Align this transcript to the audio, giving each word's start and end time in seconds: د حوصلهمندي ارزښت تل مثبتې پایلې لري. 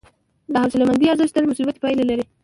د 0.51 0.53
حوصلهمندي 0.63 1.05
ارزښت 1.09 1.33
تل 1.35 1.45
مثبتې 1.49 1.79
پایلې 1.83 2.05
لري. 2.09 2.23